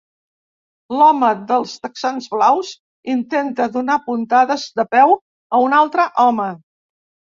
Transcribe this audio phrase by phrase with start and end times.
[1.01, 2.73] L'home dels texans blaus
[3.19, 5.19] intenta donar puntades de peu
[5.61, 6.55] a un altre home.